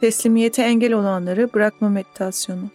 Teslimiyete 0.00 0.62
engel 0.62 0.92
olanları 0.92 1.52
bırakma 1.54 1.88
meditasyonu. 1.88 2.70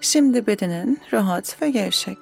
Şimdi 0.00 0.46
bedenin 0.46 0.98
rahat 1.12 1.62
ve 1.62 1.70
gevşek. 1.70 2.18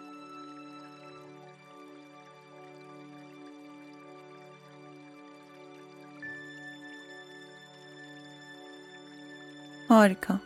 Harika. 9.88 10.40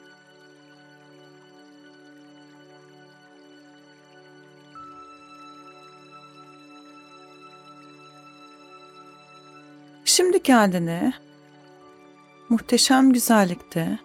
Kendini. 10.42 11.12
Muhteşem 12.48 13.12
güzellikte. 13.12 13.98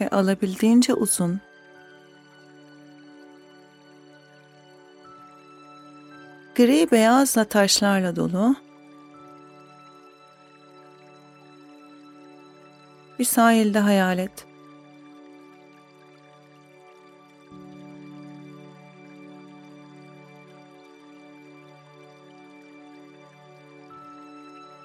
Ve 0.00 0.08
alabildiğince 0.08 0.94
uzun. 0.94 1.40
Gri 6.54 6.90
beyazla 6.90 7.44
taşlarla 7.44 8.16
dolu. 8.16 8.56
Bir 13.18 13.24
sahilde 13.24 13.78
hayal 13.78 14.18
et. 14.18 14.49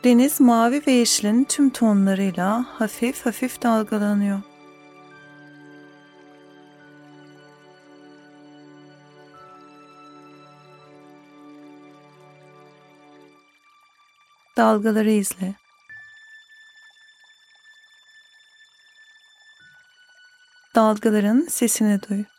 Deniz 0.05 0.41
mavi 0.41 0.81
ve 0.87 0.91
yeşilin 0.91 1.43
tüm 1.43 1.69
tonlarıyla 1.69 2.65
hafif 2.79 3.25
hafif 3.25 3.61
dalgalanıyor. 3.61 4.41
Dalgaları 14.57 15.11
izle. 15.11 15.55
Dalgaların 20.75 21.47
sesini 21.49 22.01
duy. 22.09 22.34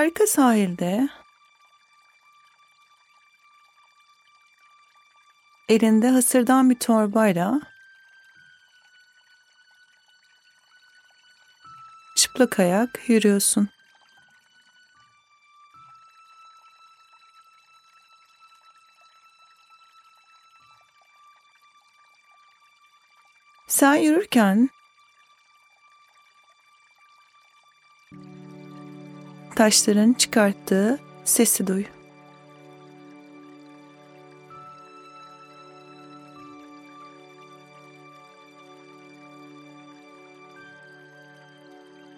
Harika 0.00 0.26
sahilde 0.26 1.08
elinde 5.68 6.08
hasırdan 6.08 6.70
bir 6.70 6.78
torbayla 6.78 7.60
çıplak 12.16 12.60
ayak 12.60 13.08
yürüyorsun. 13.08 13.68
Sen 23.68 23.94
yürürken 23.94 24.70
taşların 29.60 30.12
çıkarttığı 30.12 30.98
sesi 31.24 31.66
duy. 31.66 31.84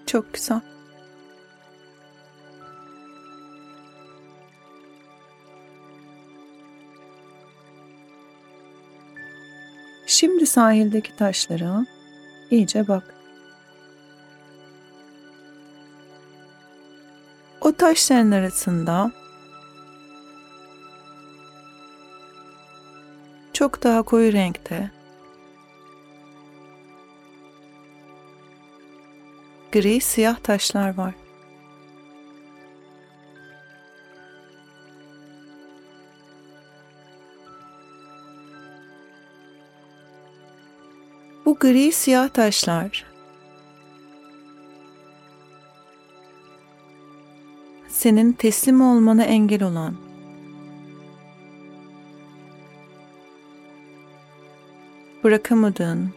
Çok 0.07 0.35
güzel. 0.35 0.61
Şimdi 10.07 10.47
sahildeki 10.47 11.17
taşlara 11.17 11.87
iyice 12.51 12.89
bak. 12.89 13.22
O 17.63 17.73
taşların 17.73 18.31
arasında. 18.31 19.13
Çok 23.53 23.83
daha 23.83 24.03
koyu 24.03 24.33
renkte. 24.33 24.91
Gri 29.73 30.01
siyah 30.01 30.37
taşlar 30.37 30.97
var. 30.97 31.15
Bu 41.47 41.55
gri 41.59 41.93
siyah 41.93 42.29
taşlar 42.29 43.12
senin 48.03 48.33
teslim 48.33 48.81
olmana 48.81 49.25
engel 49.25 49.63
olan. 49.63 49.97
Bırakamadığın. 55.25 56.15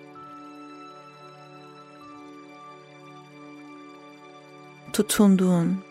Tutunduğun. 4.93 5.83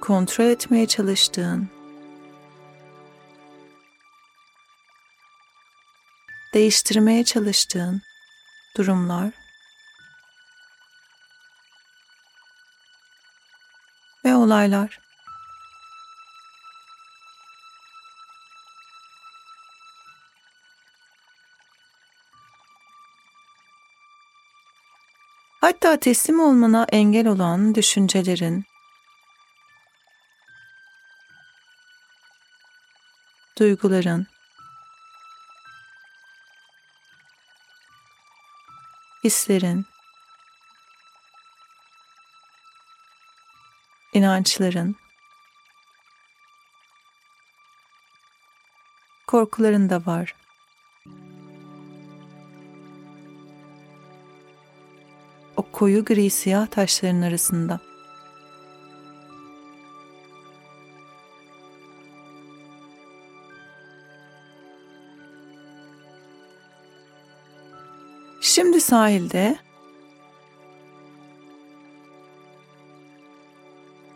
Kontrol 0.00 0.44
etmeye 0.44 0.86
çalıştığın. 0.86 1.68
Değiştirmeye 6.54 7.24
çalıştığın 7.24 8.02
durumlar 8.76 9.43
olaylar. 14.44 14.98
Hatta 25.60 26.00
teslim 26.00 26.40
olmana 26.40 26.86
engel 26.92 27.26
olan 27.26 27.74
düşüncelerin, 27.74 28.64
duyguların, 33.58 34.26
hislerin, 39.24 39.86
inançların, 44.14 44.96
korkuların 49.26 49.90
da 49.90 50.06
var. 50.06 50.34
O 55.56 55.62
koyu 55.62 56.04
gri 56.04 56.30
siyah 56.30 56.66
taşların 56.66 57.22
arasında. 57.22 57.80
Şimdi 68.40 68.80
sahilde 68.80 69.56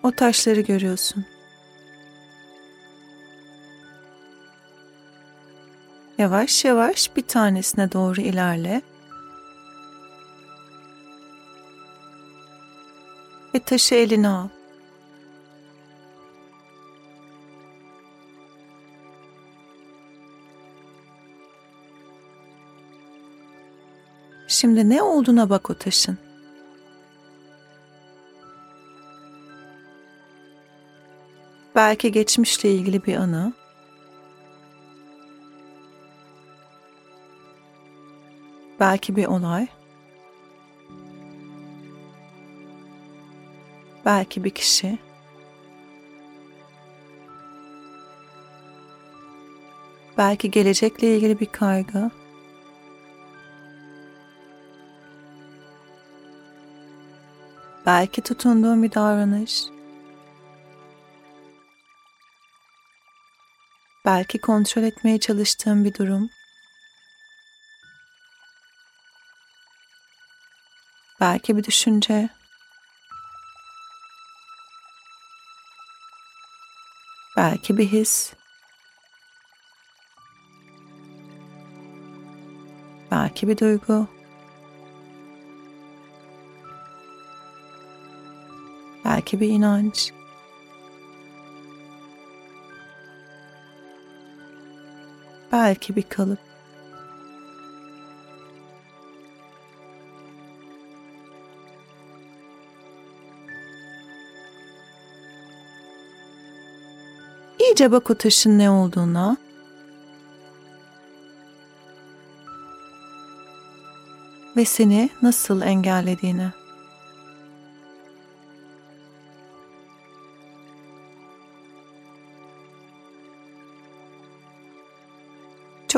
o 0.03 0.13
taşları 0.13 0.61
görüyorsun. 0.61 1.25
Yavaş 6.19 6.65
yavaş 6.65 7.17
bir 7.17 7.23
tanesine 7.23 7.93
doğru 7.93 8.21
ilerle. 8.21 8.83
Ve 13.55 13.59
taşı 13.59 13.95
eline 13.95 14.29
al. 14.29 14.49
Şimdi 24.49 24.89
ne 24.89 25.03
olduğuna 25.03 25.51
bak 25.51 25.71
o 25.71 25.75
taşın. 25.75 26.28
Belki 31.79 32.13
geçmişle 32.13 32.71
ilgili 32.71 33.07
bir 33.07 33.17
anı. 33.17 33.53
Belki 38.81 39.17
bir 39.17 39.27
olay. 39.27 39.67
Belki 44.05 44.45
bir 44.45 44.51
kişi. 44.51 44.99
Belki 50.19 50.51
gelecekle 50.51 51.17
ilgili 51.17 51.41
bir 51.41 51.47
kaygı. 51.47 52.11
Belki 57.87 58.23
tutunduğun 58.23 58.83
bir 58.83 58.93
davranış. 58.93 59.78
Belki 64.09 64.39
kontrol 64.39 64.83
etmeye 64.83 65.21
çalıştığın 65.21 65.85
bir 65.85 65.95
durum. 65.95 66.31
Belki 71.21 71.57
bir 71.57 71.65
düşünce. 71.65 72.29
Belki 77.37 77.79
bir 77.79 77.87
his. 77.87 78.33
Belki 83.11 83.49
bir 83.49 83.59
duygu. 83.59 84.09
Belki 89.05 89.41
bir 89.41 89.49
inanç. 89.49 90.18
Belki 95.69 95.97
bir 95.97 96.03
kalıp. 96.03 96.39
İyice 107.59 107.93
bak 107.93 108.11
o 108.11 108.15
taşın 108.15 108.59
ne 108.59 108.71
olduğuna. 108.71 109.37
Ve 114.57 114.65
seni 114.65 115.11
nasıl 115.23 115.63
engellediğine. 115.63 116.58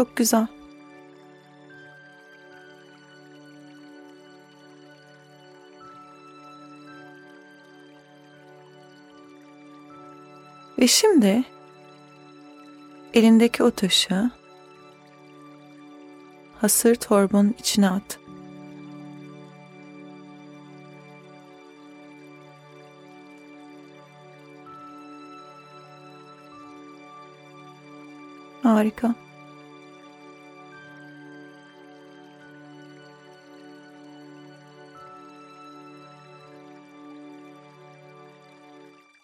Çok 0.01 0.17
güzel. 0.17 0.47
Ve 10.79 10.87
şimdi 10.87 11.45
elindeki 13.15 13.63
o 13.63 13.71
taşı 13.71 14.31
hasır 16.61 16.95
torbanın 16.95 17.55
içine 17.59 17.91
at. 17.91 18.19
Harika. 28.63 29.15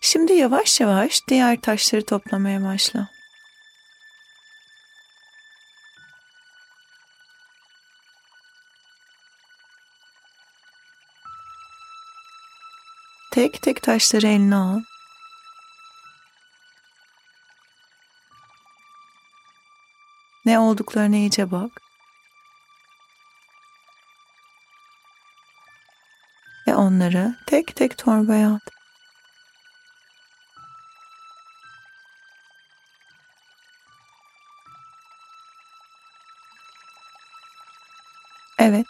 Şimdi 0.07 0.33
yavaş 0.33 0.81
yavaş 0.81 1.29
diğer 1.29 1.61
taşları 1.61 2.07
toplamaya 2.07 2.63
başla. 2.65 3.09
Tek 13.33 13.63
tek 13.63 13.83
taşları 13.83 14.27
eline 14.27 14.57
al. 14.57 14.81
Ne 20.45 20.59
olduklarına 20.59 21.17
iyice 21.17 21.51
bak. 21.51 21.71
Ve 26.67 26.75
onları 26.75 27.37
tek 27.47 27.77
tek 27.77 27.99
torbaya 27.99 28.55
at. 28.55 28.76
Evet. 38.59 38.87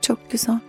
Çok 0.00 0.30
güzel. 0.30 0.60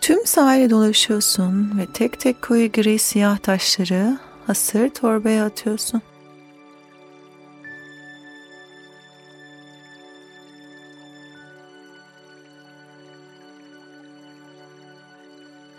Tüm 0.00 0.26
sahile 0.26 0.70
dolaşıyorsun 0.70 1.78
ve 1.78 1.86
tek 1.86 2.20
tek 2.20 2.42
koyu 2.42 2.72
gri 2.72 2.98
siyah 2.98 3.38
taşları 3.38 4.18
hasır 4.46 4.88
torbaya 4.90 5.44
atıyorsun. 5.46 6.02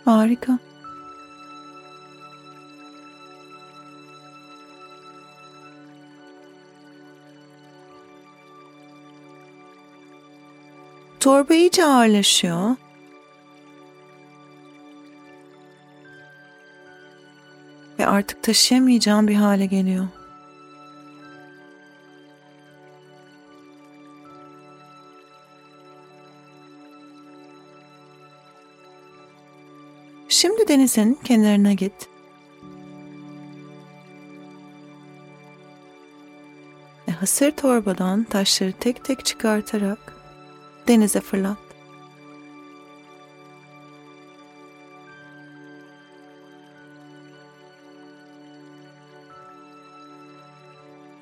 Harika. 0.06 0.60
Torba 11.20 11.54
iyice 11.54 11.86
ağırlaşıyor. 11.86 12.76
Artık 18.16 18.44
taşıyamayacağım 18.44 19.28
bir 19.28 19.36
hale 19.36 19.66
geliyor. 19.66 20.08
Şimdi 30.30 30.68
denizin 30.68 31.20
kenarına 31.24 31.74
git. 31.74 31.94
Ve 37.08 37.12
hasır 37.12 37.52
torbadan 37.52 38.24
taşları 38.24 38.74
tek 38.80 39.06
tek 39.06 39.26
çıkartarak 39.26 40.14
denize 40.88 41.22
fırlat. 41.22 41.65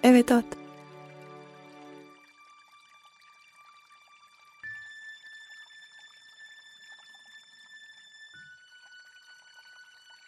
Evet 0.03 0.31
at. 0.31 0.45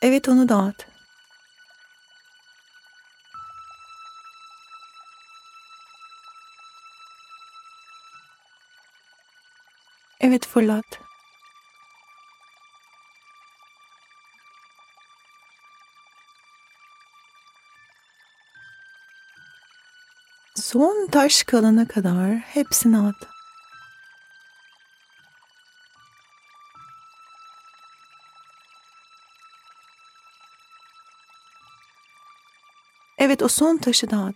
Evet 0.01 0.29
onu 0.29 0.49
da 0.49 0.57
at. 0.57 0.87
Evet 10.19 10.47
fırlat. 10.47 11.04
Son 20.65 21.07
taş 21.11 21.43
kalana 21.43 21.87
kadar 21.87 22.35
hepsini 22.37 22.97
at. 22.97 23.15
Evet 33.17 33.41
o 33.41 33.47
son 33.47 33.77
taşı 33.77 34.11
da 34.11 34.17
at. 34.17 34.35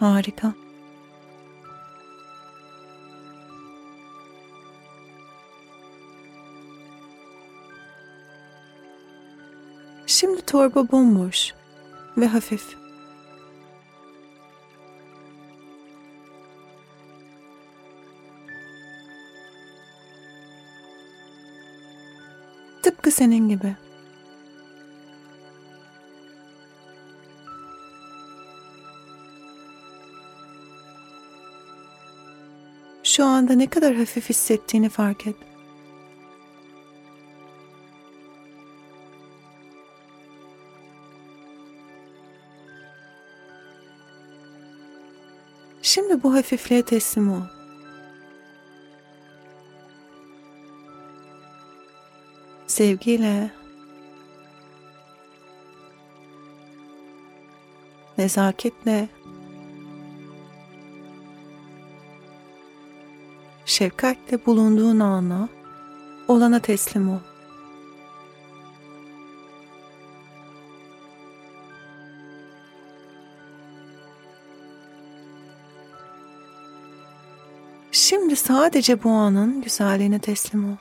Harika. 0.00 0.67
Torba 10.48 10.92
bomboş 10.92 11.54
ve 12.16 12.26
hafif. 12.26 12.76
Tıpkı 22.82 23.10
senin 23.10 23.48
gibi. 23.48 23.76
Şu 33.02 33.24
anda 33.24 33.52
ne 33.52 33.66
kadar 33.66 33.94
hafif 33.94 34.30
hissettiğini 34.30 34.88
fark 34.88 35.26
et. 35.26 35.47
Bu 46.28 46.34
hafifliğe 46.34 46.82
teslim 46.82 47.32
ol. 47.32 47.42
Sevgiyle, 52.66 53.50
nezaketle, 58.18 59.08
şefkatle 63.66 64.46
bulunduğun 64.46 65.00
ana, 65.00 65.48
olana 66.28 66.60
teslim 66.60 67.10
ol. 67.10 67.20
Şimdi 78.08 78.36
sadece 78.36 79.02
bu 79.04 79.10
anın 79.10 79.62
güzelliğine 79.62 80.18
teslim 80.18 80.72
ol. 80.72 80.76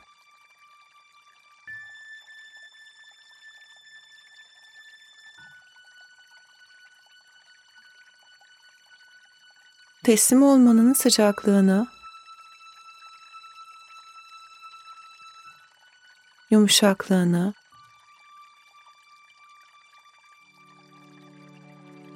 Teslim 10.04 10.44
olmanın 10.44 10.94
sıcaklığını, 10.94 11.88
yumuşaklığını, 16.52 17.54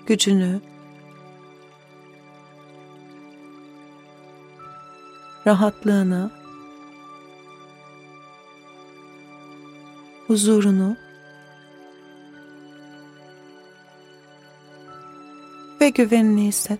gücünü, 0.08 0.71
rahatlığını, 5.48 6.32
huzurunu 10.28 10.98
ve 15.82 15.90
güvenini 15.90 16.48
hisset. 16.48 16.80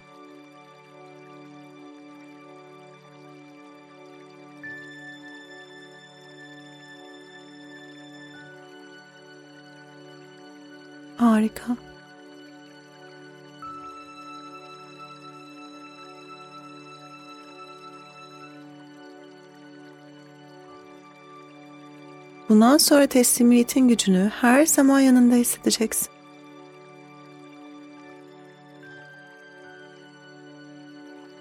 Harika. 11.18 11.91
Bundan 22.52 22.78
sonra 22.78 23.08
teslimiyetin 23.08 23.88
gücünü 23.88 24.32
her 24.42 24.66
zaman 24.66 25.00
yanında 25.00 25.36
hissedeceksin. 25.36 26.10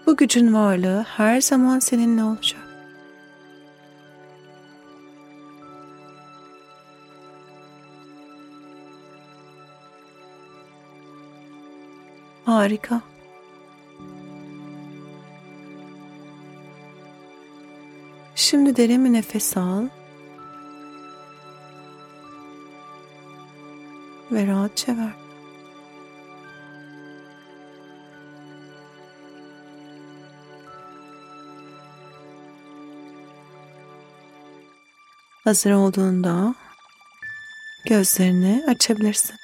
Bu 0.06 0.16
gücün 0.16 0.54
varlığı 0.54 1.04
her 1.08 1.40
zaman 1.40 1.78
seninle 1.78 2.24
olacak. 2.24 2.60
Harika. 12.44 13.00
Şimdi 18.34 18.76
derin 18.76 19.04
bir 19.04 19.12
nefes 19.12 19.56
al. 19.56 19.99
Ve 24.32 24.46
rahatça 24.46 24.96
ver. 24.96 25.12
Hazır 35.44 35.70
olduğunda 35.70 36.54
gözlerini 37.84 38.64
açabilirsin. 38.68 39.36